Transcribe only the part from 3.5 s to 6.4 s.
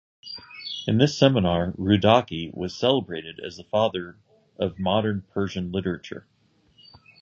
the father of the Modern Persian literature.